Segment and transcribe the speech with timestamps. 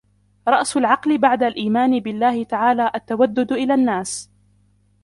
[0.47, 4.29] رَأْسُ الْعَقْلِ بَعْدَ الْإِيمَانِ بِاَللَّهِ تَعَالَى التَّوَدُّدُ إلَى النَّاسِ